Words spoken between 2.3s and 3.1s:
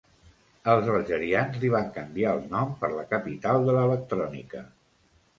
el nom per la